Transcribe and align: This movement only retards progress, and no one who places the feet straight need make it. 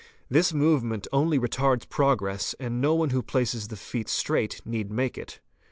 This 0.29 0.51
movement 0.51 1.07
only 1.13 1.37
retards 1.37 1.87
progress, 1.87 2.55
and 2.59 2.81
no 2.81 2.95
one 2.95 3.11
who 3.11 3.21
places 3.21 3.67
the 3.67 3.77
feet 3.77 4.09
straight 4.09 4.59
need 4.65 4.89
make 4.91 5.15
it. 5.15 5.39